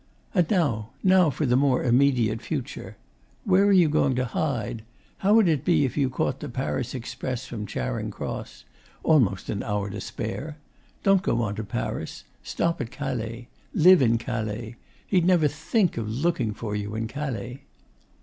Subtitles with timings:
[0.33, 2.97] 'And now now for the more immediate future!
[3.43, 4.81] Where are you going to hide?
[5.19, 8.65] How would it be if you caught the Paris express from Charing Cross?
[9.03, 10.57] Almost an hour to spare.
[11.03, 12.23] Don't go on to Paris.
[12.41, 13.47] Stop at Calais.
[13.75, 14.75] Live in Calais.
[15.05, 17.61] He'd never think of looking for you in Calais.